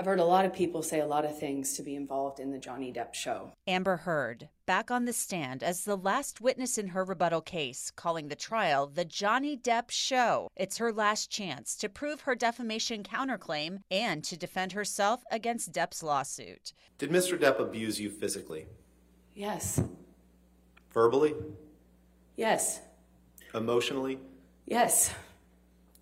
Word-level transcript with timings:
I've 0.00 0.06
heard 0.06 0.18
a 0.18 0.24
lot 0.24 0.46
of 0.46 0.54
people 0.54 0.82
say 0.82 1.00
a 1.00 1.06
lot 1.06 1.26
of 1.26 1.38
things 1.38 1.76
to 1.76 1.82
be 1.82 1.94
involved 1.94 2.40
in 2.40 2.52
the 2.52 2.58
Johnny 2.58 2.90
Depp 2.90 3.12
show. 3.12 3.52
Amber 3.66 3.98
Heard, 3.98 4.48
back 4.64 4.90
on 4.90 5.04
the 5.04 5.12
stand 5.12 5.62
as 5.62 5.84
the 5.84 5.94
last 5.94 6.40
witness 6.40 6.78
in 6.78 6.88
her 6.88 7.04
rebuttal 7.04 7.42
case, 7.42 7.92
calling 7.94 8.28
the 8.28 8.34
trial 8.34 8.86
the 8.86 9.04
Johnny 9.04 9.58
Depp 9.58 9.90
show. 9.90 10.48
It's 10.56 10.78
her 10.78 10.90
last 10.90 11.30
chance 11.30 11.76
to 11.76 11.90
prove 11.90 12.22
her 12.22 12.34
defamation 12.34 13.02
counterclaim 13.02 13.80
and 13.90 14.24
to 14.24 14.38
defend 14.38 14.72
herself 14.72 15.22
against 15.30 15.70
Depp's 15.70 16.02
lawsuit. 16.02 16.72
Did 16.96 17.10
Mr. 17.10 17.38
Depp 17.38 17.60
abuse 17.60 18.00
you 18.00 18.08
physically? 18.08 18.68
Yes. 19.34 19.82
Verbally? 20.94 21.34
Yes. 22.36 22.80
Emotionally? 23.54 24.18
Yes. 24.64 25.12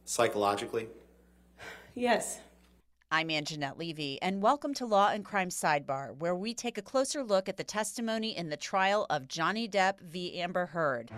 Psychologically? 0.05 0.87
Yes. 1.97 2.39
I'm 3.11 3.29
Angenette 3.29 3.79
Levy, 3.79 4.21
and 4.21 4.43
welcome 4.43 4.75
to 4.75 4.85
Law 4.85 5.09
and 5.09 5.25
Crime 5.25 5.49
Sidebar, 5.49 6.15
where 6.19 6.35
we 6.35 6.53
take 6.53 6.77
a 6.77 6.83
closer 6.83 7.25
look 7.25 7.49
at 7.49 7.57
the 7.57 7.65
testimony 7.65 8.37
in 8.37 8.51
the 8.51 8.57
trial 8.59 9.07
of 9.09 9.29
Johnny 9.29 9.67
Depp 9.67 9.99
v. 10.01 10.39
Amber 10.39 10.67
Heard. 10.67 11.11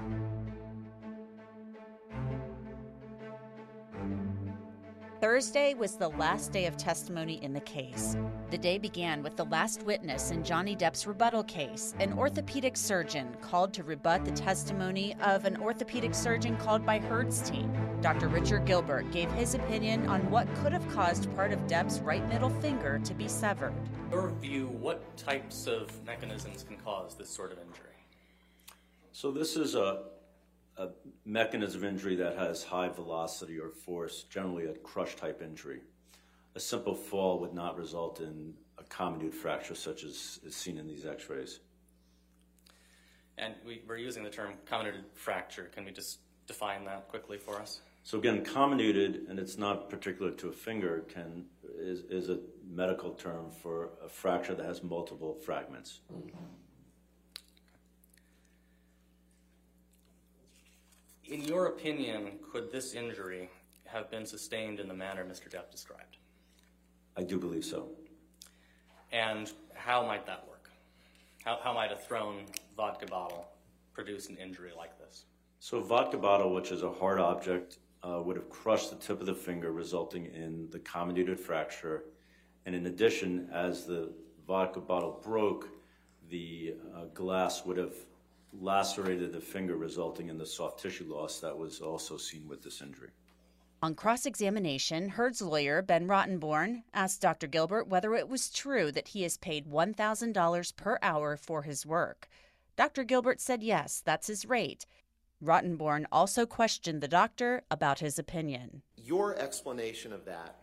Thursday 5.21 5.75
was 5.75 5.97
the 5.97 6.09
last 6.09 6.51
day 6.51 6.65
of 6.65 6.79
testimony 6.79 7.35
in 7.43 7.53
the 7.53 7.61
case. 7.61 8.17
The 8.51 8.57
day 8.57 8.79
began 8.79 9.23
with 9.23 9.37
the 9.37 9.45
last 9.45 9.83
witness 9.83 10.31
in 10.31 10.43
Johnny 10.43 10.75
Depp's 10.75 11.07
rebuttal 11.07 11.45
case, 11.45 11.95
an 12.01 12.15
orthopedic 12.15 12.75
surgeon 12.75 13.37
called 13.43 13.75
to 13.75 13.83
rebut 13.83 14.25
the 14.25 14.31
testimony 14.31 15.15
of 15.21 15.45
an 15.45 15.59
orthopedic 15.59 16.15
surgeon 16.15 16.57
called 16.57 16.87
by 16.87 16.99
Heard's 17.01 17.43
team. 17.43 17.71
Dr. 18.01 18.29
Richard 18.29 18.65
Gilbert 18.65 19.13
gave 19.13 19.31
his 19.33 19.55
opinion 19.55 20.09
on 20.09 20.31
what 20.31 20.49
could 20.63 20.73
have 20.73 20.89
caused 20.89 21.31
part 21.37 21.53
of 21.53 21.67
Depp's 21.67 22.01
right 22.01 22.27
middle 22.31 22.49
finger 22.49 22.99
to 23.05 23.13
be 23.13 23.29
severed. 23.29 23.75
In 24.07 24.13
your 24.13 24.31
view, 24.41 24.69
what 24.69 25.19
types 25.19 25.67
of 25.67 25.91
mechanisms 26.07 26.63
can 26.63 26.79
cause 26.79 27.15
this 27.15 27.29
sort 27.29 27.53
of 27.53 27.59
injury? 27.59 28.07
So 29.13 29.31
this 29.31 29.55
is 29.55 29.75
a, 29.75 30.05
a 30.77 30.89
mechanism 31.25 31.83
of 31.83 31.89
injury 31.89 32.17
that 32.17 32.37
has 32.37 32.63
high 32.63 32.89
velocity 32.89 33.59
or 33.59 33.71
force, 33.71 34.25
generally 34.25 34.67
a 34.67 34.75
crush 34.75 35.17
type 35.17 35.43
injury. 35.43 35.81
A 36.55 36.61
simple 36.61 36.95
fall 36.95 37.39
would 37.41 37.55
not 37.55 37.77
result 37.77 38.21
in 38.21 38.55
a 38.79 38.83
comminuted 38.85 39.35
fracture 39.35 39.75
such 39.75 40.05
as 40.05 40.41
is 40.45 40.57
seen 40.57 40.79
in 40.79 40.87
these 40.87 41.07
x-rays. 41.07 41.61
And 43.39 43.55
we, 43.65 43.83
we're 43.87 43.97
using 43.97 44.23
the 44.23 44.31
term 44.31 44.55
comminuted 44.71 45.05
fracture. 45.15 45.71
Can 45.75 45.85
we 45.85 45.93
just 45.93 46.19
define 46.47 46.85
that 46.85 47.09
quickly 47.09 47.39
for 47.39 47.61
us? 47.61 47.81
So 48.03 48.19
again, 48.19 48.45
comminuted, 48.45 49.29
and 49.29 49.39
it's 49.39 49.59
not 49.59 49.91
particular 49.91 50.31
to 50.33 50.49
a 50.49 50.53
finger, 50.53 51.05
can 51.09 51.45
is, 51.79 52.01
is 52.11 52.29
a 52.29 52.39
medical 52.69 53.11
term 53.13 53.51
for 53.63 53.91
a 54.05 54.09
fracture 54.09 54.55
that 54.55 54.65
has 54.65 54.83
multiple 54.83 55.35
fragments. 55.35 56.01
Mm-hmm. 56.13 56.29
In 61.31 61.45
your 61.45 61.67
opinion, 61.67 62.41
could 62.53 62.73
this 62.73 62.95
injury 62.95 63.49
have 63.85 64.11
been 64.11 64.27
sustained 64.27 64.81
in 64.81 64.89
the 64.89 64.95
manner 64.95 65.25
Mr. 65.25 65.49
Depp 65.49 65.71
described? 65.71 66.17
I 67.17 67.23
do 67.23 67.39
believe 67.39 67.65
so. 67.65 67.89
And 69.13 69.53
how 69.73 70.05
might 70.05 70.27
that 70.27 70.45
work? 70.49 70.71
How, 71.45 71.61
how 71.63 71.73
might 71.73 71.93
a 71.93 71.97
thrown 71.97 72.47
vodka 72.77 73.07
bottle 73.07 73.47
produce 73.93 74.29
an 74.29 74.39
injury 74.39 74.73
like 74.77 74.99
this? 74.99 75.27
So 75.61 75.79
a 75.79 75.85
vodka 75.85 76.19
bottle, 76.19 76.53
which 76.53 76.73
is 76.73 76.83
a 76.83 76.91
hard 76.91 77.21
object, 77.21 77.79
uh, 78.03 78.21
would 78.25 78.35
have 78.35 78.51
crushed 78.51 78.91
the 78.91 78.97
tip 78.97 79.21
of 79.21 79.27
the 79.27 79.35
finger, 79.35 79.71
resulting 79.71 80.27
in 80.27 80.69
the 80.73 80.81
comminuted 80.81 81.39
fracture. 81.39 82.07
And 82.67 82.75
in 82.75 82.87
addition, 82.87 83.49
as 83.53 83.87
the 83.87 84.13
vodka 84.49 84.81
bottle 84.81 85.21
broke, 85.23 85.69
the 86.29 86.75
uh, 86.93 87.05
glass 87.15 87.65
would 87.65 87.77
have 87.77 87.95
lacerated 88.53 89.33
the 89.33 89.41
finger, 89.41 89.77
resulting 89.77 90.29
in 90.29 90.39
the 90.39 90.47
soft 90.47 90.81
tissue 90.81 91.13
loss 91.13 91.41
that 91.41 91.57
was 91.57 91.81
also 91.81 92.17
seen 92.17 92.49
with 92.49 92.63
this 92.63 92.83
injury. 92.83 93.11
On 93.83 93.95
cross 93.95 94.27
examination, 94.27 95.09
Heard's 95.09 95.41
lawyer, 95.41 95.81
Ben 95.81 96.07
Rottenborn, 96.07 96.83
asked 96.93 97.23
Dr. 97.23 97.47
Gilbert 97.47 97.89
whether 97.89 98.15
it 98.15 98.29
was 98.29 98.51
true 98.51 98.93
that 98.93 99.09
he 99.09 99.25
is 99.25 99.39
paid 99.39 99.67
$1,000 99.67 100.77
per 100.77 100.99
hour 101.01 101.37
for 101.37 101.63
his 101.63 101.87
work. 101.87 102.29
Dr. 102.77 103.05
Gilbert 103.05 103.41
said 103.41 103.63
yes, 103.63 104.03
that's 104.05 104.27
his 104.27 104.45
rate. 104.45 104.85
Rottenborn 105.43 106.05
also 106.13 106.45
questioned 106.45 107.01
the 107.01 107.09
doctor 107.09 107.63
about 107.71 108.01
his 108.01 108.19
opinion. 108.19 108.83
Your 108.99 109.35
explanation 109.37 110.13
of 110.13 110.27
that 110.27 110.57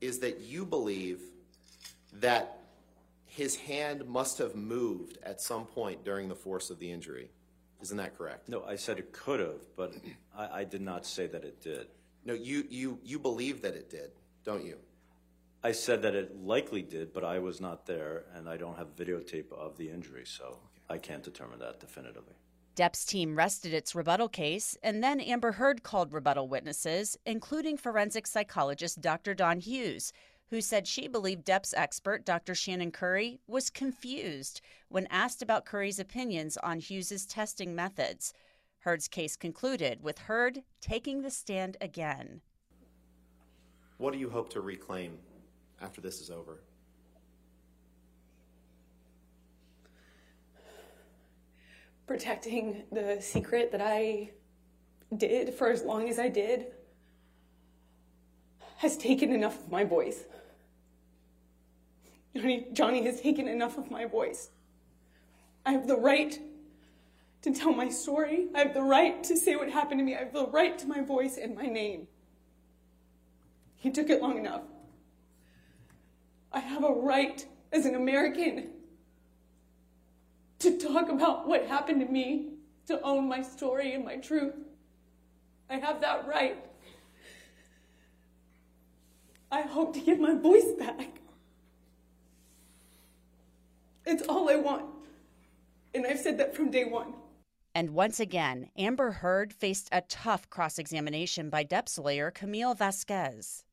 is 0.00 0.18
that 0.20 0.40
you 0.40 0.64
believe 0.64 1.20
that 2.14 2.61
his 3.32 3.56
hand 3.56 4.06
must 4.06 4.36
have 4.36 4.54
moved 4.54 5.16
at 5.22 5.40
some 5.40 5.64
point 5.64 6.04
during 6.04 6.28
the 6.28 6.34
force 6.34 6.68
of 6.68 6.78
the 6.78 6.92
injury. 6.92 7.30
Isn't 7.80 7.96
that 7.96 8.16
correct? 8.18 8.50
No, 8.50 8.62
I 8.62 8.76
said 8.76 8.98
it 8.98 9.10
could 9.10 9.40
have, 9.40 9.74
but 9.74 9.94
I, 10.36 10.60
I 10.60 10.64
did 10.64 10.82
not 10.82 11.06
say 11.06 11.26
that 11.28 11.42
it 11.42 11.62
did. 11.62 11.86
No, 12.26 12.34
you, 12.34 12.66
you, 12.68 12.98
you 13.02 13.18
believe 13.18 13.62
that 13.62 13.74
it 13.74 13.88
did, 13.88 14.10
don't 14.44 14.66
you? 14.66 14.76
I 15.64 15.72
said 15.72 16.02
that 16.02 16.14
it 16.14 16.44
likely 16.44 16.82
did, 16.82 17.14
but 17.14 17.24
I 17.24 17.38
was 17.38 17.58
not 17.58 17.86
there, 17.86 18.24
and 18.34 18.50
I 18.50 18.58
don't 18.58 18.76
have 18.76 18.94
videotape 18.94 19.50
of 19.50 19.78
the 19.78 19.88
injury, 19.88 20.26
so 20.26 20.58
I 20.90 20.98
can't 20.98 21.22
determine 21.22 21.58
that 21.60 21.80
definitively. 21.80 22.34
Depp's 22.76 23.04
team 23.04 23.36
rested 23.36 23.72
its 23.72 23.94
rebuttal 23.94 24.28
case, 24.28 24.76
and 24.82 25.02
then 25.02 25.20
Amber 25.20 25.52
Heard 25.52 25.82
called 25.82 26.12
rebuttal 26.12 26.48
witnesses, 26.48 27.18
including 27.24 27.78
forensic 27.78 28.26
psychologist 28.26 29.00
Dr. 29.00 29.32
Dawn 29.32 29.60
Hughes, 29.60 30.12
who 30.52 30.60
said 30.60 30.86
she 30.86 31.08
believed 31.08 31.46
Depp's 31.46 31.72
expert, 31.74 32.26
Dr. 32.26 32.54
Shannon 32.54 32.90
Curry, 32.90 33.40
was 33.46 33.70
confused 33.70 34.60
when 34.90 35.06
asked 35.06 35.40
about 35.40 35.64
Curry's 35.64 35.98
opinions 35.98 36.58
on 36.58 36.78
Hughes's 36.78 37.24
testing 37.24 37.74
methods. 37.74 38.34
Heard's 38.80 39.08
case 39.08 39.34
concluded 39.34 40.02
with 40.02 40.18
Heard 40.18 40.62
taking 40.82 41.22
the 41.22 41.30
stand 41.30 41.78
again. 41.80 42.42
What 43.96 44.12
do 44.12 44.18
you 44.18 44.28
hope 44.28 44.50
to 44.50 44.60
reclaim 44.60 45.16
after 45.80 46.02
this 46.02 46.20
is 46.20 46.28
over? 46.28 46.60
Protecting 52.06 52.82
the 52.92 53.16
secret 53.22 53.72
that 53.72 53.80
I 53.80 54.32
did 55.16 55.54
for 55.54 55.70
as 55.70 55.82
long 55.82 56.10
as 56.10 56.18
I 56.18 56.28
did 56.28 56.66
has 58.76 58.98
taken 58.98 59.32
enough 59.32 59.58
of 59.58 59.70
my 59.70 59.84
voice. 59.84 60.24
Johnny, 62.34 62.66
Johnny 62.72 63.04
has 63.04 63.20
taken 63.20 63.46
enough 63.48 63.78
of 63.78 63.90
my 63.90 64.06
voice. 64.06 64.50
I 65.66 65.72
have 65.72 65.86
the 65.86 65.96
right 65.96 66.38
to 67.42 67.52
tell 67.52 67.72
my 67.72 67.88
story. 67.88 68.46
I 68.54 68.60
have 68.60 68.74
the 68.74 68.82
right 68.82 69.22
to 69.24 69.36
say 69.36 69.56
what 69.56 69.68
happened 69.68 70.00
to 70.00 70.04
me. 70.04 70.14
I 70.14 70.20
have 70.20 70.32
the 70.32 70.46
right 70.46 70.78
to 70.78 70.86
my 70.86 71.02
voice 71.02 71.36
and 71.36 71.54
my 71.54 71.66
name. 71.66 72.06
He 73.76 73.90
took 73.90 74.10
it 74.10 74.22
long 74.22 74.38
enough. 74.38 74.62
I 76.52 76.60
have 76.60 76.84
a 76.84 76.92
right 76.92 77.44
as 77.72 77.86
an 77.86 77.94
American 77.94 78.68
to 80.60 80.78
talk 80.78 81.08
about 81.08 81.48
what 81.48 81.66
happened 81.66 82.00
to 82.00 82.06
me, 82.06 82.50
to 82.86 83.00
own 83.02 83.28
my 83.28 83.42
story 83.42 83.94
and 83.94 84.04
my 84.04 84.16
truth. 84.16 84.54
I 85.68 85.78
have 85.78 86.00
that 86.02 86.26
right. 86.26 86.56
I 89.50 89.62
hope 89.62 89.94
to 89.94 90.00
get 90.00 90.20
my 90.20 90.34
voice 90.34 90.72
back. 90.78 91.11
It's 94.12 94.28
all 94.28 94.50
I 94.50 94.56
want. 94.56 94.84
And 95.94 96.06
I've 96.06 96.18
said 96.18 96.36
that 96.36 96.54
from 96.54 96.70
day 96.70 96.84
one. 96.84 97.14
And 97.74 97.94
once 97.94 98.20
again, 98.20 98.68
Amber 98.76 99.10
Heard 99.10 99.54
faced 99.54 99.88
a 99.90 100.02
tough 100.02 100.50
cross 100.50 100.78
examination 100.78 101.48
by 101.48 101.64
Depp's 101.64 101.98
lawyer, 101.98 102.30
Camille 102.30 102.74
Vasquez. 102.74 103.64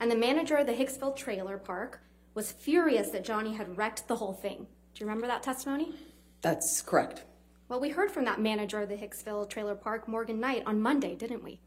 And 0.00 0.10
the 0.10 0.16
manager 0.16 0.56
of 0.56 0.66
the 0.66 0.72
Hicksville 0.72 1.14
trailer 1.14 1.58
park 1.58 2.00
was 2.34 2.50
furious 2.50 3.10
that 3.10 3.24
Johnny 3.24 3.54
had 3.54 3.78
wrecked 3.78 4.08
the 4.08 4.16
whole 4.16 4.32
thing. 4.32 4.66
Do 4.94 5.04
you 5.04 5.06
remember 5.06 5.28
that 5.28 5.44
testimony? 5.44 5.94
That's 6.42 6.82
correct. 6.82 7.22
Well, 7.68 7.78
we 7.78 7.90
heard 7.90 8.10
from 8.10 8.24
that 8.24 8.40
manager 8.40 8.80
of 8.80 8.88
the 8.88 8.96
Hicksville 8.96 9.48
trailer 9.48 9.76
park, 9.76 10.08
Morgan 10.08 10.40
Knight, 10.40 10.64
on 10.66 10.82
Monday, 10.82 11.14
didn't 11.14 11.44
we? 11.44 11.60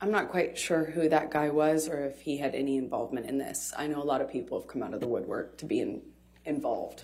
I'm 0.00 0.12
not 0.12 0.30
quite 0.30 0.56
sure 0.56 0.84
who 0.84 1.08
that 1.08 1.32
guy 1.32 1.48
was 1.48 1.88
or 1.88 2.04
if 2.04 2.20
he 2.20 2.36
had 2.36 2.54
any 2.54 2.76
involvement 2.76 3.26
in 3.26 3.38
this. 3.38 3.72
I 3.76 3.88
know 3.88 4.00
a 4.00 4.04
lot 4.04 4.20
of 4.20 4.30
people 4.30 4.60
have 4.60 4.68
come 4.68 4.84
out 4.84 4.94
of 4.94 5.00
the 5.00 5.08
woodwork 5.08 5.58
to 5.58 5.64
be 5.64 5.80
in, 5.80 6.02
involved. 6.44 7.02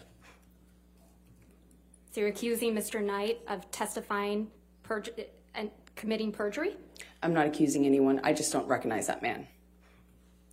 So 2.14 2.20
you're 2.20 2.30
accusing 2.30 2.76
Mr. 2.76 3.02
Knight 3.02 3.40
of 3.48 3.68
testifying 3.72 4.46
and 5.52 5.70
committing 5.96 6.30
perjury? 6.30 6.76
I'm 7.24 7.34
not 7.34 7.48
accusing 7.48 7.86
anyone. 7.86 8.20
I 8.22 8.32
just 8.32 8.52
don't 8.52 8.68
recognize 8.68 9.08
that 9.08 9.20
man. 9.20 9.48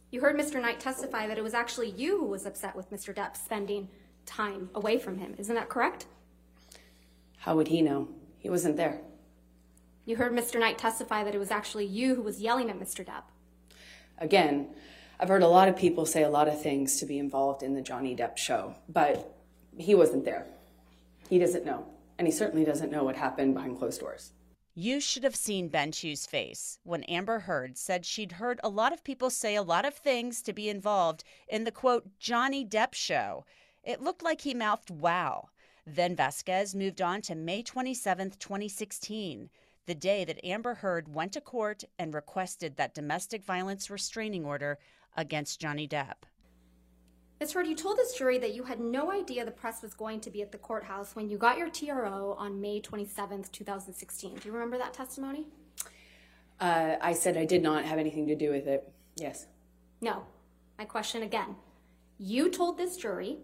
You 0.09 0.21
heard 0.21 0.35
Mr. 0.35 0.59
Knight 0.59 0.79
testify 0.79 1.27
that 1.27 1.37
it 1.37 1.43
was 1.43 1.53
actually 1.53 1.91
you 1.91 2.17
who 2.17 2.25
was 2.25 2.47
upset 2.47 2.75
with 2.75 2.89
Mr. 2.89 3.15
Depp 3.15 3.37
spending 3.37 3.89
time 4.25 4.71
away 4.73 4.97
from 4.97 5.19
him. 5.19 5.35
Isn't 5.37 5.53
that 5.53 5.69
correct? 5.69 6.07
How 7.37 7.55
would 7.55 7.67
he 7.67 7.83
know? 7.83 8.07
He 8.39 8.49
wasn't 8.49 8.75
there. 8.75 8.99
You 10.05 10.15
heard 10.15 10.33
Mr. 10.33 10.59
Knight 10.59 10.79
testify 10.79 11.23
that 11.23 11.35
it 11.35 11.37
was 11.37 11.51
actually 11.51 11.85
you 11.85 12.15
who 12.15 12.23
was 12.23 12.41
yelling 12.41 12.71
at 12.71 12.79
Mr. 12.79 13.05
Depp. 13.05 13.25
Again, 14.17 14.69
I've 15.19 15.27
heard 15.27 15.43
a 15.43 15.47
lot 15.47 15.67
of 15.67 15.77
people 15.77 16.07
say 16.07 16.23
a 16.23 16.29
lot 16.29 16.47
of 16.47 16.59
things 16.59 16.99
to 17.01 17.05
be 17.05 17.19
involved 17.19 17.61
in 17.61 17.75
the 17.75 17.83
Johnny 17.83 18.15
Depp 18.15 18.39
show, 18.39 18.73
but 18.89 19.37
he 19.77 19.93
wasn't 19.93 20.25
there. 20.25 20.47
He 21.31 21.39
doesn't 21.39 21.66
know. 21.66 21.86
And 22.18 22.28
he 22.28 22.31
certainly 22.33 22.66
doesn't 22.66 22.92
know 22.92 23.06
what 23.06 23.16
happened 23.16 23.54
behind 23.54 23.80
closed 23.80 24.01
doors. 24.01 24.33
You 24.75 25.00
should 25.00 25.24
have 25.24 25.36
seen 25.36 25.69
Ben 25.69 25.94
Chew's 25.94 26.25
face 26.25 26.78
when 26.83 27.06
Amber 27.06 27.39
Heard 27.39 27.78
said 27.78 28.06
she'd 28.06 28.33
heard 28.33 28.60
a 28.62 28.68
lot 28.68 28.92
of 28.92 29.06
people 29.06 29.30
say 29.30 29.56
a 29.56 29.63
lot 29.63 29.86
of 29.86 29.94
things 29.94 30.42
to 30.42 30.51
be 30.51 30.68
involved 30.68 31.24
in 31.48 31.63
the 31.63 31.72
quote, 31.72 32.19
Johnny 32.19 32.66
Depp 32.66 32.94
show. 32.94 33.45
It 33.81 34.01
looked 34.01 34.22
like 34.22 34.42
he 34.42 34.54
mouthed, 34.54 34.89
wow. 34.89 35.48
Then 35.88 36.18
Vasquez 36.18 36.75
moved 36.75 37.01
on 37.01 37.22
to 37.22 37.33
May 37.33 37.63
27, 37.63 38.31
2016, 38.31 39.50
the 39.86 39.95
day 39.95 40.25
that 40.25 40.45
Amber 40.45 40.74
Heard 40.74 41.16
went 41.16 41.31
to 41.31 41.42
court 41.42 41.86
and 41.98 42.13
requested 42.13 42.75
that 42.75 42.94
domestic 42.94 43.45
violence 43.45 43.89
restraining 43.89 44.44
order 44.44 44.80
against 45.16 45.62
Johnny 45.62 45.88
Depp. 45.88 46.24
Ms. 47.41 47.53
Heard, 47.53 47.65
you 47.65 47.75
told 47.75 47.97
this 47.97 48.13
jury 48.13 48.38
that 48.38 48.53
you 48.53 48.61
had 48.61 48.79
no 48.79 49.11
idea 49.11 49.43
the 49.43 49.49
press 49.49 49.81
was 49.81 49.95
going 49.95 50.19
to 50.19 50.29
be 50.29 50.43
at 50.43 50.51
the 50.51 50.59
courthouse 50.59 51.15
when 51.15 51.27
you 51.27 51.39
got 51.39 51.57
your 51.57 51.71
TRO 51.71 52.35
on 52.38 52.61
May 52.61 52.79
27, 52.79 53.45
2016. 53.51 54.35
Do 54.35 54.47
you 54.47 54.53
remember 54.53 54.77
that 54.77 54.93
testimony? 54.93 55.47
Uh, 56.59 56.97
I 57.01 57.13
said 57.13 57.38
I 57.38 57.45
did 57.45 57.63
not 57.63 57.83
have 57.83 57.97
anything 57.97 58.27
to 58.27 58.35
do 58.35 58.51
with 58.51 58.67
it. 58.67 58.93
Yes. 59.15 59.47
No. 60.01 60.21
My 60.77 60.85
question 60.85 61.23
again. 61.23 61.55
You 62.19 62.47
told 62.51 62.77
this 62.77 62.95
jury 62.95 63.38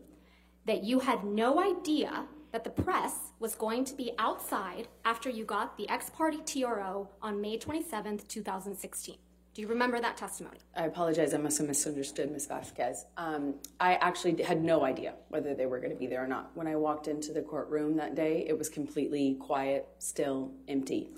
that 0.67 0.83
you 0.83 0.99
had 0.99 1.23
no 1.23 1.59
idea 1.59 2.27
that 2.51 2.63
the 2.63 2.69
press 2.69 3.31
was 3.39 3.55
going 3.55 3.83
to 3.85 3.95
be 3.95 4.11
outside 4.19 4.89
after 5.05 5.27
you 5.27 5.43
got 5.43 5.75
the 5.75 5.89
ex 5.89 6.11
parte 6.11 6.43
TRO 6.45 7.09
on 7.19 7.41
May 7.41 7.57
27, 7.57 8.19
2016. 8.27 9.15
Do 9.57 9.63
you 9.63 9.69
remember 9.69 9.99
that 9.99 10.17
testimony? 10.17 10.59
I 10.75 10.85
apologize. 10.85 11.33
I 11.33 11.37
must 11.37 11.57
have 11.57 11.65
misunderstood 11.65 12.29
Ms. 12.31 12.45
Vasquez. 12.45 13.07
Um, 13.17 13.55
I 13.79 13.95
actually 13.95 14.43
had 14.43 14.63
no 14.63 14.85
idea 14.85 15.15
whether 15.29 15.55
they 15.55 15.65
were 15.65 15.79
going 15.79 15.89
to 15.89 15.97
be 15.97 16.05
there 16.05 16.23
or 16.23 16.27
not. 16.27 16.51
When 16.53 16.67
I 16.67 16.75
walked 16.75 17.07
into 17.07 17.33
the 17.33 17.41
courtroom 17.41 17.95
that 17.95 18.13
day, 18.13 18.45
it 18.47 18.55
was 18.55 18.69
completely 18.69 19.35
quiet, 19.41 19.87
still, 19.97 20.51
empty. 20.67 21.09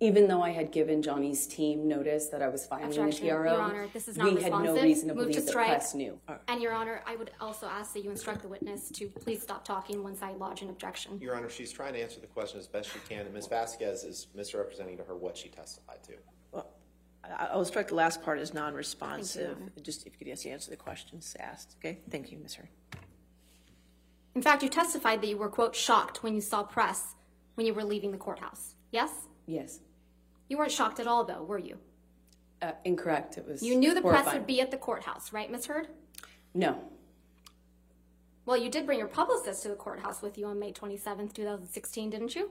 Even 0.00 0.26
though 0.26 0.42
I 0.42 0.50
had 0.50 0.72
given 0.72 1.02
Johnny's 1.02 1.46
team 1.46 1.86
notice 1.86 2.26
that 2.30 2.42
I 2.42 2.48
was 2.48 2.66
filing 2.66 2.90
the 2.90 3.00
Objection. 3.00 3.28
TRO, 3.28 3.52
Your 3.52 3.60
Honor, 3.60 3.86
this 3.92 4.08
is 4.08 4.16
not 4.16 4.34
we 4.34 4.42
had 4.42 4.50
no 4.50 4.58
responsive. 4.58 4.82
reason 4.82 5.08
to 5.10 5.14
Move 5.14 5.26
to 5.26 5.28
believe 5.28 5.44
the 5.44 5.50
strike. 5.52 5.68
press 5.68 5.94
knew. 5.94 6.18
And 6.48 6.60
Your 6.60 6.72
Honor, 6.72 7.02
I 7.06 7.14
would 7.14 7.30
also 7.40 7.66
ask 7.68 7.92
that 7.94 8.02
you 8.02 8.10
instruct 8.10 8.42
the 8.42 8.48
witness 8.48 8.90
to 8.90 9.06
please 9.06 9.40
stop 9.40 9.64
talking 9.64 10.02
once 10.02 10.20
I 10.20 10.32
lodge 10.32 10.62
an 10.62 10.70
objection. 10.70 11.20
Your 11.20 11.36
Honor, 11.36 11.48
she's 11.48 11.70
trying 11.70 11.92
to 11.92 12.02
answer 12.02 12.18
the 12.18 12.26
question 12.26 12.58
as 12.58 12.66
best 12.66 12.92
she 12.92 12.98
can, 13.08 13.20
and 13.24 13.32
Ms. 13.32 13.46
Vasquez 13.46 14.02
is 14.02 14.26
misrepresenting 14.34 14.96
to 14.96 15.04
her 15.04 15.16
what 15.16 15.36
she 15.36 15.48
testified 15.48 16.02
to. 16.02 16.14
I- 17.36 17.46
I'll 17.46 17.64
strike 17.64 17.88
the 17.88 17.94
last 17.94 18.22
part 18.22 18.38
as 18.38 18.54
non-responsive. 18.54 19.58
Just 19.82 20.06
if 20.06 20.12
you 20.14 20.18
could 20.18 20.26
just 20.28 20.46
answer 20.46 20.70
the 20.70 20.76
questions 20.76 21.36
asked. 21.38 21.76
Okay, 21.80 21.98
thank 22.10 22.30
you, 22.32 22.38
Ms. 22.38 22.54
Heard. 22.54 22.68
In 24.34 24.42
fact, 24.42 24.62
you 24.62 24.68
testified 24.68 25.20
that 25.22 25.26
you 25.28 25.36
were, 25.36 25.48
quote, 25.48 25.74
shocked 25.74 26.22
when 26.22 26.34
you 26.34 26.40
saw 26.40 26.62
press 26.62 27.14
when 27.54 27.66
you 27.66 27.74
were 27.74 27.82
leaving 27.84 28.12
the 28.12 28.18
courthouse. 28.18 28.74
Yes? 28.92 29.10
Yes. 29.46 29.80
You 30.48 30.56
weren't 30.58 30.70
shocked 30.70 31.00
at 31.00 31.06
all, 31.06 31.24
though, 31.24 31.42
were 31.42 31.58
you? 31.58 31.78
Uh, 32.62 32.72
incorrect. 32.84 33.36
It 33.36 33.46
was. 33.46 33.62
You 33.62 33.76
knew 33.76 33.94
the 33.94 34.00
press 34.00 34.12
horrifying. 34.12 34.38
would 34.38 34.46
be 34.46 34.60
at 34.60 34.70
the 34.70 34.76
courthouse, 34.76 35.32
right, 35.32 35.50
Ms. 35.50 35.66
Heard? 35.66 35.88
No. 36.54 36.78
Well, 38.46 38.56
you 38.56 38.70
did 38.70 38.86
bring 38.86 38.98
your 38.98 39.08
publicist 39.08 39.62
to 39.64 39.68
the 39.68 39.74
courthouse 39.74 40.22
with 40.22 40.38
you 40.38 40.46
on 40.46 40.58
May 40.58 40.72
27th, 40.72 41.34
2016, 41.34 42.10
didn't 42.10 42.34
you? 42.34 42.50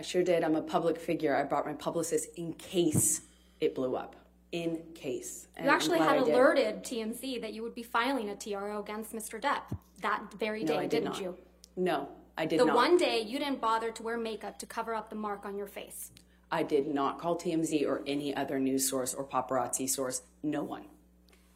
I 0.00 0.02
sure 0.02 0.22
did. 0.22 0.42
I'm 0.44 0.56
a 0.56 0.62
public 0.62 0.98
figure. 0.98 1.36
I 1.36 1.42
brought 1.42 1.66
my 1.66 1.74
publicist 1.74 2.30
in 2.36 2.54
case 2.54 3.20
it 3.60 3.74
blew 3.74 3.96
up. 3.96 4.16
In 4.50 4.80
case. 4.94 5.46
And 5.58 5.66
You 5.66 5.72
actually 5.72 5.98
had 5.98 6.16
alerted 6.16 6.82
TMZ 6.82 7.42
that 7.42 7.52
you 7.52 7.62
would 7.62 7.74
be 7.74 7.82
filing 7.82 8.30
a 8.30 8.34
TRO 8.34 8.80
against 8.80 9.12
Mr. 9.12 9.38
Depp 9.38 9.76
that 10.00 10.22
very 10.38 10.64
No, 10.64 10.68
day, 10.72 10.78
I 10.78 10.80
did 10.84 10.90
didn't 10.90 11.04
not. 11.04 11.20
you? 11.20 11.36
No, 11.76 12.08
I 12.38 12.46
did 12.46 12.60
the 12.60 12.64
not. 12.64 12.72
The 12.72 12.76
one 12.78 12.96
day 12.96 13.20
you 13.20 13.38
didn't 13.38 13.60
bother 13.60 13.90
to 13.90 14.02
wear 14.02 14.16
makeup 14.16 14.58
to 14.60 14.66
cover 14.66 14.94
up 14.94 15.10
the 15.10 15.16
mark 15.16 15.44
on 15.44 15.54
your 15.58 15.66
face. 15.66 16.12
I 16.50 16.62
did 16.62 16.86
not 16.86 17.18
call 17.18 17.36
TMZ 17.38 17.86
or 17.86 18.02
any 18.06 18.34
other 18.34 18.58
news 18.58 18.88
source 18.88 19.12
or 19.12 19.24
paparazzi 19.26 19.86
source. 19.86 20.22
No 20.42 20.62
one. 20.62 20.86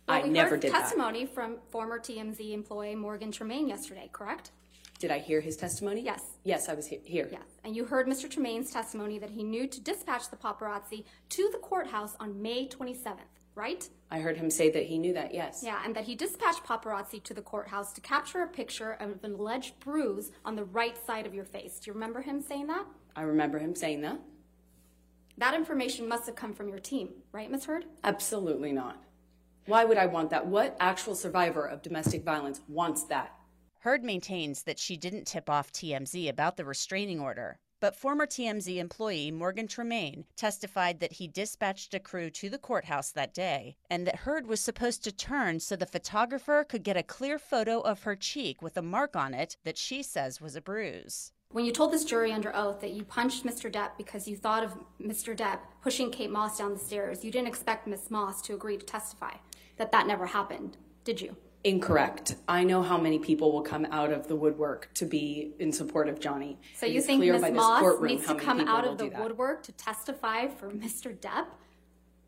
Well, 0.07 0.19
I 0.19 0.23
we 0.25 0.29
never 0.29 0.51
heard 0.51 0.61
did 0.61 0.73
that. 0.75 0.83
testimony 0.83 1.25
from 1.25 1.57
former 1.71 1.99
TMZ 1.99 2.53
employee 2.53 2.95
Morgan 2.95 3.33
Tremaine 3.33 3.69
yesterday, 3.69 4.11
correct? 4.13 4.51
Did 5.05 5.11
I 5.11 5.19
hear 5.19 5.43
his 5.43 5.59
testimony? 5.59 6.01
Yes. 6.01 6.23
Yes, 6.45 6.71
I 6.71 6.73
was 6.73 6.87
he- 6.87 7.03
here. 7.05 7.29
Yes. 7.31 7.43
And 7.63 7.77
you 7.77 7.85
heard 7.85 8.07
Mr. 8.07 8.27
Tremaine's 8.27 8.71
testimony 8.71 9.19
that 9.19 9.29
he 9.29 9.45
knew 9.45 9.67
to 9.67 9.79
dispatch 9.83 10.31
the 10.31 10.37
paparazzi 10.37 11.05
to 11.29 11.51
the 11.53 11.59
courthouse 11.59 12.17
on 12.21 12.41
May 12.41 12.67
27th, 12.67 13.19
right? 13.55 13.87
I 14.11 14.21
heard 14.21 14.39
him 14.39 14.49
say 14.49 14.71
that 14.71 14.85
he 14.87 14.97
knew 14.97 15.13
that, 15.13 15.35
yes. 15.35 15.61
Yeah, 15.63 15.83
and 15.85 15.95
that 15.95 16.05
he 16.05 16.15
dispatched 16.15 16.65
paparazzi 16.65 17.23
to 17.25 17.35
the 17.35 17.43
courthouse 17.43 17.93
to 17.93 18.01
capture 18.01 18.41
a 18.45 18.47
picture 18.47 18.93
of 18.93 19.23
an 19.23 19.35
alleged 19.35 19.79
bruise 19.79 20.31
on 20.43 20.57
the 20.57 20.65
right 20.65 20.97
side 21.07 21.27
of 21.27 21.35
your 21.35 21.45
face. 21.45 21.79
Do 21.81 21.91
you 21.91 21.93
remember 21.93 22.23
him 22.23 22.41
saying 22.41 22.69
that? 22.69 22.87
I 23.15 23.25
remember 23.25 23.59
him 23.59 23.75
saying 23.75 24.01
that. 24.01 24.19
That 25.37 25.53
information 25.53 26.09
must 26.09 26.25
have 26.25 26.35
come 26.35 26.55
from 26.55 26.71
your 26.71 26.79
team, 26.79 27.11
right, 27.31 27.51
Ms. 27.51 27.67
Heard? 27.67 27.85
Absolutely 28.05 28.73
not. 28.73 29.03
Why 29.67 29.85
would 29.85 29.99
I 29.99 30.07
want 30.07 30.31
that? 30.31 30.47
What 30.47 30.79
actual 30.81 31.15
survivor 31.15 31.67
of 31.67 31.83
domestic 31.83 32.25
violence 32.25 32.63
wants 32.69 33.05
that? 33.09 33.35
Heard 33.85 34.03
maintains 34.03 34.63
that 34.63 34.79
she 34.79 34.97
didn't 34.97 35.27
tip 35.27 35.51
off 35.51 35.71
TMZ 35.71 36.31
about 36.31 36.57
the 36.57 36.65
restraining 36.65 37.21
order, 37.21 37.59
but 37.81 37.95
former 37.95 38.27
TMZ 38.27 38.79
employee 38.79 39.31
Morgan 39.31 39.69
Tremaine 39.69 40.25
testified 40.37 41.01
that 41.01 41.13
he 41.13 41.29
dispatched 41.29 41.93
a 41.93 42.01
crew 42.01 42.31
to 42.31 42.49
the 42.49 42.57
courthouse 42.57 43.11
that 43.11 43.35
day 43.35 43.77
and 43.91 44.07
that 44.07 44.17
Heard 44.17 44.47
was 44.47 44.61
supposed 44.61 45.05
to 45.05 45.13
turn 45.13 45.61
so 45.61 45.77
the 45.77 45.85
photographer 45.85 46.65
could 46.67 46.83
get 46.83 46.97
a 46.97 47.03
clear 47.03 47.39
photo 47.39 47.81
of 47.81 48.05
her 48.05 48.17
cheek 48.17 48.63
with 48.63 48.79
a 48.79 48.81
mark 48.81 49.15
on 49.15 49.35
it 49.35 49.59
that 49.65 49.77
she 49.77 50.03
says 50.03 50.41
was 50.41 50.57
a 50.57 50.63
bruise. 50.63 51.33
When 51.51 51.67
you 51.67 51.71
told 51.71 51.93
this 51.93 52.07
jury 52.07 52.33
under 52.33 52.57
oath 52.57 52.81
that 52.81 52.93
you 52.93 53.05
punched 53.05 53.45
Mr. 53.45 53.71
Depp 53.71 53.99
because 53.99 54.27
you 54.27 54.35
thought 54.35 54.65
of 54.65 54.79
Mr. 54.99 55.37
Depp 55.37 55.59
pushing 55.83 56.11
Kate 56.11 56.31
Moss 56.31 56.57
down 56.57 56.73
the 56.73 56.81
stairs, 56.81 57.23
you 57.23 57.31
didn't 57.31 57.49
expect 57.49 57.87
Miss 57.87 58.11
Moss 58.11 58.41
to 58.41 58.55
agree 58.55 58.79
to 58.79 58.87
testify. 58.87 59.35
That 59.77 59.93
that 59.93 60.07
never 60.07 60.25
happened, 60.25 60.79
did 61.05 61.21
you? 61.21 61.37
Incorrect. 61.65 62.37
I 62.47 62.63
know 62.63 62.83
how 62.83 62.99
many 62.99 63.19
people 63.19 63.51
will 63.51 63.63
come 63.63 63.87
out 63.87 64.13
of 64.13 64.29
the 64.29 64.37
woodwork 64.37 64.91
to 64.95 65.07
be 65.07 65.53
in 65.59 65.73
support 65.73 66.11
of 66.11 66.21
Johnny. 66.21 66.59
So 66.77 66.85
It 66.85 66.93
you 66.93 67.01
think 67.01 67.25
Miss 67.25 67.51
Moss 67.53 68.03
needs 68.03 68.27
to 68.27 68.35
come 68.35 68.61
out 68.69 68.87
of 68.87 68.99
the 68.99 69.09
woodwork 69.09 69.63
to 69.63 69.73
testify 69.73 70.49
for 70.49 70.71
Mr. 70.71 71.17
Depp? 71.17 71.47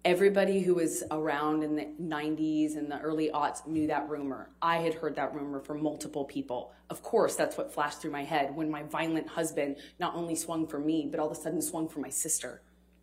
Everybody 0.06 0.60
who 0.60 0.74
was 0.74 1.02
around 1.10 1.64
in 1.64 1.76
the 1.76 1.88
90s 2.00 2.76
and 2.76 2.90
the 2.90 2.98
early 3.00 3.28
aughts 3.28 3.66
knew 3.66 3.88
that 3.88 4.08
rumor. 4.08 4.48
I 4.62 4.78
had 4.78 4.94
heard 4.94 5.16
that 5.16 5.34
rumor 5.34 5.60
from 5.60 5.82
multiple 5.82 6.24
people. 6.24 6.72
Of 6.88 7.02
course, 7.02 7.34
that's 7.34 7.58
what 7.58 7.74
flashed 7.74 8.00
through 8.00 8.12
my 8.12 8.24
head 8.24 8.54
when 8.56 8.70
my 8.70 8.84
violent 8.84 9.28
husband 9.28 9.76
not 9.98 10.14
only 10.14 10.36
swung 10.36 10.66
for 10.66 10.78
me, 10.78 11.08
but 11.10 11.20
all 11.20 11.26
of 11.26 11.36
a 11.36 11.40
sudden 11.40 11.60
swung 11.60 11.88
for 11.88 11.98
my 11.98 12.08
sister. 12.08 12.62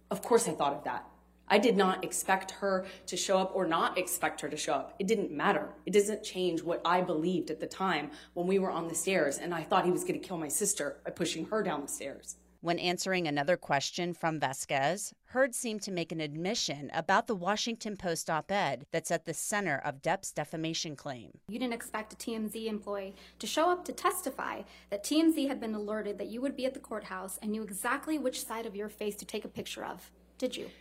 Of 0.09 0.23
course, 0.23 0.47
I 0.47 0.53
thought 0.53 0.73
of 0.73 0.83
that. 0.85 1.05
I 1.53 1.60
did 1.60 1.77
not 1.77 2.03
expect 2.03 2.50
her 2.50 2.88
to 3.05 3.15
show 3.15 3.38
up 3.38 3.51
or 3.53 3.67
not 3.67 3.95
expect 3.95 4.41
her 4.41 4.50
to 4.50 4.57
show 4.57 4.74
up. 4.74 4.95
It 4.98 5.05
didn't 5.05 5.29
matter. 5.29 5.69
It 5.86 5.93
doesn't 5.93 6.24
change 6.24 6.63
what 6.63 6.81
I 6.83 7.01
believed 7.01 7.51
at 7.51 7.60
the 7.60 7.67
time 7.67 8.10
when 8.33 8.48
we 8.48 8.57
were 8.57 8.72
on 8.72 8.88
the 8.88 8.95
stairs 8.95 9.38
and 9.38 9.53
I 9.53 9.62
thought 9.62 9.86
he 9.86 9.91
was 9.91 10.03
going 10.03 10.19
to 10.19 10.27
kill 10.27 10.39
my 10.39 10.48
sister 10.48 10.98
by 11.05 11.12
pushing 11.12 11.45
her 11.45 11.62
down 11.62 11.83
the 11.83 11.88
stairs. 11.88 12.38
When 12.62 12.79
answering 12.79 13.27
another 13.27 13.55
question 13.55 14.15
from 14.15 14.39
Vasquez, 14.39 15.13
Heard 15.25 15.53
seemed 15.53 15.83
to 15.83 15.91
make 15.91 16.12
an 16.12 16.22
admission 16.22 16.89
about 16.91 17.27
the 17.27 17.36
Washington 17.36 17.98
Post 17.98 18.31
op 18.31 18.51
ed 18.51 18.88
that's 18.91 19.12
at 19.12 19.27
the 19.27 19.33
center 19.36 19.79
of 19.86 20.01
Depp's 20.01 20.31
defamation 20.31 20.95
claim. 20.95 21.38
You 21.50 21.60
didn't 21.60 21.74
expect 21.74 22.13
a 22.13 22.15
TMZ 22.15 22.65
employee 22.65 23.13
to 23.38 23.45
show 23.45 23.69
up 23.69 23.86
to 23.86 23.91
testify 23.91 24.63
that 24.89 25.03
TMZ 25.03 25.48
had 25.48 25.60
been 25.60 25.75
alerted 25.75 26.17
that 26.17 26.31
you 26.31 26.41
would 26.41 26.55
be 26.55 26.65
at 26.65 26.74
the 26.74 26.79
courthouse 26.79 27.38
and 27.43 27.51
knew 27.51 27.62
exactly 27.62 28.17
which 28.17 28.43
side 28.43 28.65
of 28.65 28.75
your 28.75 28.89
face 28.89 29.15
to 29.17 29.25
take 29.25 29.45
a 29.45 29.50
picture 29.50 29.86
of, 29.86 30.10
did 30.39 30.57
you? 30.57 30.72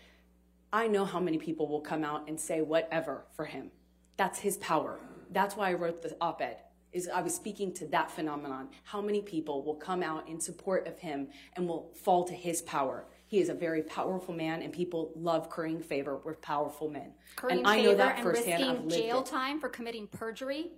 I 0.73 0.89
know 0.89 1.05
how 1.05 1.21
many 1.21 1.39
people 1.39 1.69
will 1.69 1.81
come 1.81 2.03
out 2.03 2.29
and 2.29 2.41
say 2.41 2.63
whatever 2.63 3.27
for 3.37 3.45
him. 3.45 3.71
That's 4.17 4.39
his 4.39 4.57
power. 4.59 4.99
That's 5.31 5.57
why 5.57 5.71
I 5.71 5.75
wrote 5.75 6.03
the 6.03 6.17
op-ed. 6.21 6.59
Is 6.93 7.09
I 7.09 7.23
was 7.23 7.35
speaking 7.35 7.73
to 7.75 7.87
that 7.89 8.11
phenomenon. 8.11 8.69
How 8.85 9.01
many 9.01 9.23
people 9.23 9.63
will 9.65 9.75
come 9.77 10.03
out 10.03 10.29
in 10.29 10.39
support 10.39 10.87
of 10.87 10.99
him 10.99 11.29
and 11.57 11.67
will 11.67 11.91
fall 11.95 12.25
to 12.25 12.35
his 12.35 12.61
power? 12.63 13.07
He 13.27 13.41
is 13.41 13.49
a 13.49 13.55
very 13.55 13.83
powerful 13.83 14.35
man, 14.35 14.61
and 14.61 14.71
people 14.75 15.11
love 15.17 15.49
currying 15.49 15.81
favor 15.81 16.19
with 16.19 16.43
powerful 16.43 16.91
men. 16.91 17.15
Currying 17.37 17.59
and 17.61 17.67
I 17.67 17.77
know 17.77 17.83
favor 17.85 17.95
that 17.97 18.15
and 18.17 18.25
firsthand. 18.25 18.63
I've 18.65 18.69
risking 18.71 18.89
lived 18.91 19.03
jail 19.03 19.21
it. 19.21 19.27
time 19.27 19.59
for 19.59 19.71
committing 19.71 20.07
perjury? 20.07 20.71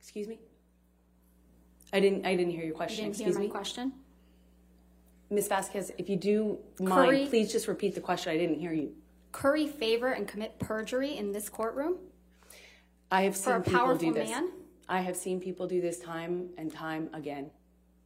Excuse 0.00 0.28
me. 0.28 0.38
I 1.92 1.98
didn't. 1.98 2.24
I 2.24 2.36
didn't 2.36 2.52
hear 2.52 2.60
your 2.60 2.68
You 2.68 2.74
question. 2.74 3.04
didn't 3.06 3.16
hear 3.16 3.26
Excuse 3.26 3.34
my 3.38 3.46
me, 3.46 3.50
question? 3.50 3.92
Miss 5.30 5.48
Vasquez. 5.48 5.90
If 5.98 6.08
you 6.08 6.16
do 6.16 6.58
mind, 6.78 7.10
Curry- 7.10 7.26
please 7.26 7.50
just 7.50 7.66
repeat 7.66 7.96
the 7.96 8.00
question. 8.00 8.32
I 8.32 8.36
didn't 8.36 8.60
hear 8.60 8.72
you. 8.72 8.92
Curry 9.32 9.66
favor 9.66 10.08
and 10.12 10.26
commit 10.26 10.58
perjury 10.58 11.16
in 11.16 11.32
this 11.32 11.48
courtroom? 11.48 11.98
I 13.10 13.22
have 13.22 13.36
For 13.36 13.42
seen 13.42 13.54
a 13.54 13.60
people 13.78 13.96
do 13.96 14.12
this. 14.12 14.30
man? 14.30 14.50
I 14.88 15.00
have 15.00 15.16
seen 15.16 15.40
people 15.40 15.66
do 15.66 15.80
this 15.80 15.98
time 15.98 16.50
and 16.58 16.72
time 16.72 17.10
again. 17.12 17.50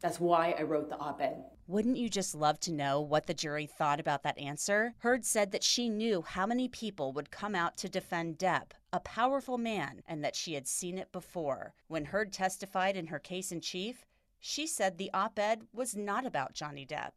That's 0.00 0.20
why 0.20 0.54
I 0.58 0.62
wrote 0.62 0.90
the 0.90 0.98
op-ed. 0.98 1.44
Wouldn't 1.66 1.96
you 1.96 2.10
just 2.10 2.34
love 2.34 2.60
to 2.60 2.72
know 2.72 3.00
what 3.00 3.26
the 3.26 3.32
jury 3.32 3.66
thought 3.66 3.98
about 3.98 4.22
that 4.24 4.38
answer? 4.38 4.92
Heard 4.98 5.24
said 5.24 5.50
that 5.52 5.64
she 5.64 5.88
knew 5.88 6.20
how 6.20 6.44
many 6.44 6.68
people 6.68 7.14
would 7.14 7.30
come 7.30 7.54
out 7.54 7.78
to 7.78 7.88
defend 7.88 8.36
Depp, 8.36 8.72
a 8.92 9.00
powerful 9.00 9.56
man, 9.56 10.02
and 10.06 10.22
that 10.22 10.36
she 10.36 10.52
had 10.52 10.66
seen 10.68 10.98
it 10.98 11.10
before. 11.10 11.72
When 11.88 12.04
Heard 12.04 12.34
testified 12.34 12.96
in 12.98 13.06
her 13.06 13.18
case 13.18 13.50
in 13.50 13.62
chief, 13.62 14.04
she 14.38 14.66
said 14.66 14.98
the 14.98 15.10
op 15.14 15.38
ed 15.38 15.62
was 15.72 15.96
not 15.96 16.26
about 16.26 16.52
Johnny 16.52 16.84
Depp. 16.84 17.12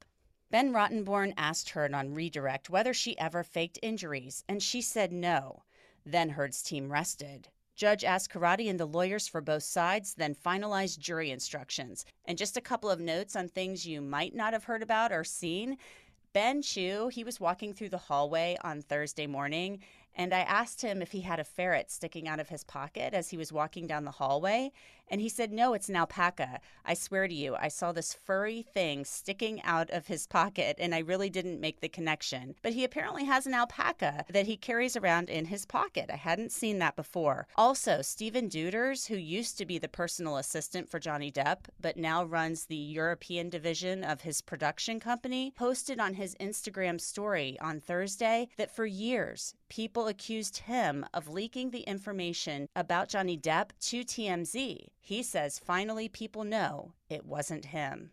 Ben 0.49 0.71
Rottenborn 0.71 1.33
asked 1.35 1.71
Heard 1.71 1.93
on 1.93 2.13
redirect 2.13 2.69
whether 2.69 2.93
she 2.93 3.19
ever 3.19 3.43
faked 3.43 3.79
injuries, 3.81 4.45
and 4.47 4.63
she 4.63 4.81
said 4.81 5.11
no. 5.11 5.63
Then 6.05 6.29
Heard's 6.29 6.63
team 6.63 6.89
rested. 6.89 7.49
Judge 7.75 8.03
Azcarate 8.03 8.69
and 8.69 8.79
the 8.79 8.85
lawyers 8.85 9.27
for 9.27 9.41
both 9.41 9.63
sides, 9.63 10.13
then 10.15 10.33
finalized 10.33 10.99
jury 10.99 11.31
instructions. 11.31 12.05
And 12.25 12.37
just 12.37 12.55
a 12.55 12.61
couple 12.61 12.89
of 12.89 12.99
notes 12.99 13.35
on 13.35 13.49
things 13.49 13.85
you 13.85 14.01
might 14.01 14.33
not 14.33 14.53
have 14.53 14.63
heard 14.63 14.81
about 14.81 15.11
or 15.11 15.25
seen. 15.25 15.77
Ben 16.31 16.61
Chew, 16.61 17.09
he 17.09 17.23
was 17.23 17.39
walking 17.39 17.73
through 17.73 17.89
the 17.89 17.97
hallway 17.97 18.57
on 18.61 18.81
Thursday 18.81 19.27
morning, 19.27 19.79
and 20.15 20.33
I 20.33 20.39
asked 20.39 20.81
him 20.81 21.01
if 21.01 21.11
he 21.11 21.21
had 21.21 21.39
a 21.39 21.43
ferret 21.43 21.91
sticking 21.91 22.27
out 22.27 22.39
of 22.39 22.49
his 22.49 22.63
pocket 22.63 23.13
as 23.13 23.29
he 23.29 23.37
was 23.37 23.53
walking 23.53 23.85
down 23.85 24.05
the 24.05 24.11
hallway. 24.11 24.71
And 25.09 25.21
he 25.21 25.29
said, 25.29 25.51
No, 25.51 25.73
it's 25.73 25.89
an 25.89 25.95
alpaca. 25.95 26.59
I 26.85 26.93
swear 26.93 27.27
to 27.27 27.33
you, 27.33 27.55
I 27.55 27.67
saw 27.69 27.91
this 27.91 28.13
furry 28.13 28.61
thing 28.61 29.05
sticking 29.05 29.61
out 29.63 29.89
of 29.89 30.07
his 30.07 30.27
pocket, 30.27 30.75
and 30.79 30.93
I 30.93 30.99
really 30.99 31.29
didn't 31.29 31.61
make 31.61 31.79
the 31.79 31.89
connection. 31.89 32.55
But 32.61 32.73
he 32.73 32.83
apparently 32.83 33.25
has 33.25 33.45
an 33.45 33.53
alpaca 33.53 34.25
that 34.29 34.47
he 34.47 34.57
carries 34.57 34.97
around 34.97 35.29
in 35.29 35.45
his 35.45 35.65
pocket. 35.65 36.09
I 36.11 36.17
hadn't 36.17 36.51
seen 36.51 36.79
that 36.79 36.95
before. 36.95 37.47
Also, 37.55 38.01
Stephen 38.01 38.49
Deuters, 38.49 39.07
who 39.07 39.15
used 39.15 39.57
to 39.57 39.65
be 39.65 39.77
the 39.77 39.87
personal 39.87 40.37
assistant 40.37 40.89
for 40.89 40.99
Johnny 40.99 41.31
Depp, 41.31 41.65
but 41.79 41.97
now 41.97 42.23
runs 42.23 42.65
the 42.65 42.75
European 42.75 43.49
division 43.49 44.03
of 44.03 44.21
his 44.21 44.41
production 44.41 44.99
company, 44.99 45.53
posted 45.55 45.99
on 45.99 46.15
his 46.15 46.35
Instagram 46.35 46.99
story 46.99 47.57
on 47.61 47.79
Thursday 47.79 48.49
that 48.57 48.71
for 48.71 48.85
years, 48.85 49.55
people 49.69 50.07
accused 50.07 50.57
him 50.57 51.05
of 51.13 51.29
leaking 51.29 51.71
the 51.71 51.81
information 51.81 52.67
about 52.75 53.09
Johnny 53.09 53.37
Depp 53.37 53.71
to 53.79 54.03
TMZ. 54.03 54.87
He 55.07 55.23
says 55.23 55.57
finally 55.57 56.09
people 56.09 56.43
know 56.43 56.91
it 57.09 57.25
wasn't 57.25 57.67
him. 57.67 58.11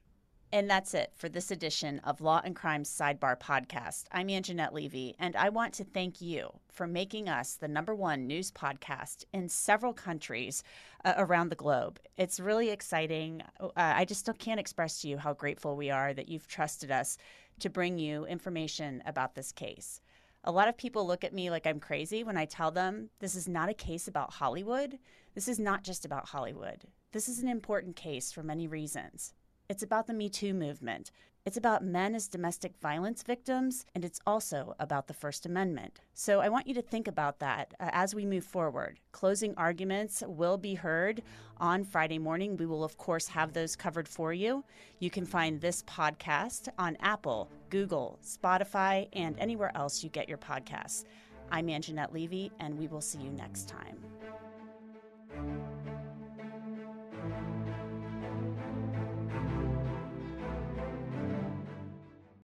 And 0.52 0.70
that's 0.70 0.94
it 0.94 1.10
for 1.16 1.28
this 1.28 1.50
edition 1.50 1.98
of 2.04 2.20
Law 2.20 2.40
and 2.44 2.54
Crime 2.54 2.84
Sidebar 2.84 3.36
Podcast. 3.36 4.04
I'm 4.12 4.28
Angenette 4.28 4.72
Levy, 4.72 5.16
and 5.18 5.34
I 5.34 5.48
want 5.48 5.74
to 5.74 5.82
thank 5.82 6.20
you 6.20 6.50
for 6.70 6.86
making 6.86 7.28
us 7.28 7.56
the 7.56 7.66
number 7.66 7.96
one 7.96 8.28
news 8.28 8.52
podcast 8.52 9.24
in 9.32 9.48
several 9.48 9.92
countries 9.92 10.62
uh, 11.04 11.14
around 11.16 11.48
the 11.48 11.56
globe. 11.56 11.98
It's 12.16 12.38
really 12.38 12.70
exciting. 12.70 13.42
Uh, 13.58 13.70
I 13.74 14.04
just 14.04 14.20
still 14.20 14.34
can't 14.34 14.60
express 14.60 15.00
to 15.00 15.08
you 15.08 15.18
how 15.18 15.34
grateful 15.34 15.74
we 15.74 15.90
are 15.90 16.14
that 16.14 16.28
you've 16.28 16.46
trusted 16.46 16.92
us 16.92 17.18
to 17.58 17.70
bring 17.70 17.98
you 17.98 18.24
information 18.26 19.02
about 19.04 19.34
this 19.34 19.50
case. 19.50 20.00
A 20.44 20.52
lot 20.52 20.68
of 20.68 20.76
people 20.76 21.06
look 21.06 21.24
at 21.24 21.34
me 21.34 21.50
like 21.50 21.66
I'm 21.66 21.80
crazy 21.80 22.22
when 22.22 22.36
I 22.36 22.44
tell 22.44 22.70
them 22.70 23.08
this 23.18 23.34
is 23.34 23.48
not 23.48 23.70
a 23.70 23.74
case 23.74 24.06
about 24.06 24.34
Hollywood. 24.34 24.98
This 25.34 25.48
is 25.48 25.58
not 25.58 25.82
just 25.82 26.04
about 26.04 26.28
Hollywood. 26.28 26.84
This 27.10 27.28
is 27.28 27.40
an 27.40 27.48
important 27.48 27.96
case 27.96 28.30
for 28.30 28.44
many 28.44 28.68
reasons. 28.68 29.34
It's 29.68 29.82
about 29.82 30.06
the 30.06 30.14
Me 30.14 30.28
Too 30.28 30.54
movement. 30.54 31.10
It's 31.44 31.56
about 31.56 31.84
men 31.84 32.14
as 32.14 32.28
domestic 32.28 32.76
violence 32.80 33.24
victims, 33.24 33.84
and 33.96 34.04
it's 34.04 34.20
also 34.26 34.76
about 34.78 35.08
the 35.08 35.12
First 35.12 35.44
Amendment. 35.44 36.00
So 36.14 36.40
I 36.40 36.48
want 36.48 36.68
you 36.68 36.74
to 36.74 36.82
think 36.82 37.08
about 37.08 37.40
that 37.40 37.74
uh, 37.80 37.90
as 37.92 38.14
we 38.14 38.24
move 38.24 38.44
forward. 38.44 39.00
Closing 39.10 39.54
arguments 39.56 40.22
will 40.24 40.56
be 40.56 40.74
heard 40.74 41.20
on 41.58 41.82
Friday 41.82 42.18
morning. 42.18 42.56
We 42.56 42.66
will, 42.66 42.84
of 42.84 42.96
course, 42.96 43.26
have 43.26 43.52
those 43.52 43.74
covered 43.74 44.06
for 44.06 44.32
you. 44.32 44.64
You 45.00 45.10
can 45.10 45.26
find 45.26 45.60
this 45.60 45.82
podcast 45.82 46.68
on 46.78 46.96
Apple, 47.00 47.50
Google, 47.70 48.20
Spotify, 48.24 49.08
and 49.12 49.36
anywhere 49.40 49.72
else 49.74 50.04
you 50.04 50.10
get 50.10 50.28
your 50.28 50.38
podcasts. 50.38 51.04
I'm 51.50 51.66
Angenette 51.66 52.12
Levy, 52.12 52.52
and 52.60 52.78
we 52.78 52.86
will 52.86 53.00
see 53.00 53.18
you 53.18 53.30
next 53.30 53.68
time. 53.68 53.98